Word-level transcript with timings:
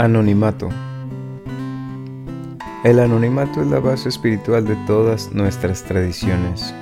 Anonimato. 0.00 0.70
El 2.84 3.00
anonimato 3.00 3.60
es 3.60 3.66
la 3.66 3.80
base 3.80 4.08
espiritual 4.08 4.64
de 4.64 4.74
todas 4.86 5.30
nuestras 5.34 5.82
tradiciones, 5.82 6.74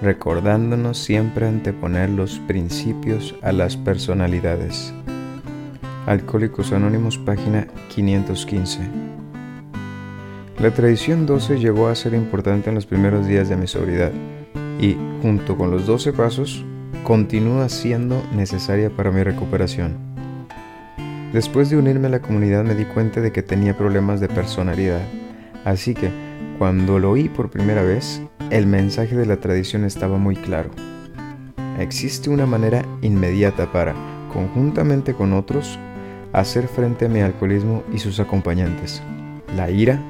recordándonos 0.00 0.96
siempre 0.96 1.48
anteponer 1.48 2.08
los 2.08 2.38
principios 2.38 3.34
a 3.42 3.50
las 3.50 3.76
personalidades. 3.76 4.94
Alcohólicos 6.06 6.70
Anónimos, 6.70 7.18
página 7.18 7.66
515. 7.92 8.78
La 10.60 10.70
tradición 10.70 11.26
12 11.26 11.58
llegó 11.58 11.88
a 11.88 11.96
ser 11.96 12.14
importante 12.14 12.68
en 12.68 12.76
los 12.76 12.86
primeros 12.86 13.26
días 13.26 13.48
de 13.48 13.56
mi 13.56 13.66
sobriedad 13.66 14.12
y, 14.80 14.96
junto 15.20 15.58
con 15.58 15.72
los 15.72 15.84
12 15.84 16.12
pasos, 16.12 16.64
continúa 17.02 17.68
siendo 17.68 18.22
necesaria 18.36 18.88
para 18.88 19.10
mi 19.10 19.24
recuperación. 19.24 20.15
Después 21.36 21.68
de 21.68 21.76
unirme 21.76 22.06
a 22.06 22.10
la 22.10 22.22
comunidad 22.22 22.64
me 22.64 22.74
di 22.74 22.86
cuenta 22.86 23.20
de 23.20 23.30
que 23.30 23.42
tenía 23.42 23.76
problemas 23.76 24.20
de 24.20 24.26
personalidad, 24.26 25.02
así 25.66 25.92
que 25.92 26.10
cuando 26.58 26.98
lo 26.98 27.10
oí 27.10 27.28
por 27.28 27.50
primera 27.50 27.82
vez, 27.82 28.22
el 28.48 28.66
mensaje 28.66 29.14
de 29.14 29.26
la 29.26 29.36
tradición 29.36 29.84
estaba 29.84 30.16
muy 30.16 30.34
claro. 30.34 30.70
Existe 31.78 32.30
una 32.30 32.46
manera 32.46 32.86
inmediata 33.02 33.70
para, 33.70 33.94
conjuntamente 34.32 35.12
con 35.12 35.34
otros, 35.34 35.78
hacer 36.32 36.68
frente 36.68 37.04
a 37.04 37.10
mi 37.10 37.20
alcoholismo 37.20 37.84
y 37.92 37.98
sus 37.98 38.18
acompañantes, 38.18 39.02
la 39.54 39.70
ira 39.70 40.00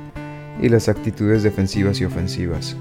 y 0.63 0.69
las 0.69 0.89
actitudes 0.89 1.43
defensivas 1.43 2.01
y 2.01 2.05
ofensivas. 2.05 2.77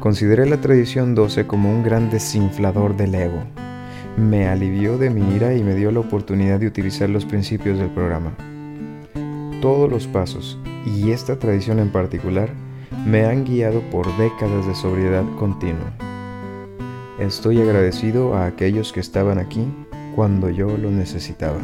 Consideré 0.00 0.46
la 0.46 0.62
tradición 0.62 1.14
12 1.14 1.46
como 1.46 1.70
un 1.70 1.82
gran 1.82 2.08
desinflador 2.08 2.96
del 2.96 3.14
ego, 3.14 3.42
me 4.18 4.48
alivió 4.48 4.98
de 4.98 5.10
mi 5.10 5.36
ira 5.36 5.54
y 5.54 5.62
me 5.62 5.74
dio 5.74 5.92
la 5.92 6.00
oportunidad 6.00 6.58
de 6.58 6.66
utilizar 6.66 7.08
los 7.08 7.24
principios 7.24 7.78
del 7.78 7.88
programa. 7.90 8.34
Todos 9.62 9.88
los 9.88 10.06
pasos, 10.08 10.58
y 10.84 11.12
esta 11.12 11.38
tradición 11.38 11.78
en 11.78 11.90
particular, 11.90 12.50
me 13.06 13.24
han 13.24 13.44
guiado 13.44 13.80
por 13.90 14.06
décadas 14.16 14.66
de 14.66 14.74
sobriedad 14.74 15.24
continua. 15.38 15.92
Estoy 17.20 17.60
agradecido 17.60 18.34
a 18.34 18.46
aquellos 18.46 18.92
que 18.92 19.00
estaban 19.00 19.38
aquí 19.38 19.66
cuando 20.16 20.50
yo 20.50 20.76
lo 20.76 20.90
necesitaba. 20.90 21.60